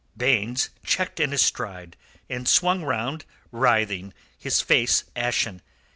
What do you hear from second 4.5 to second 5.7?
face ashen.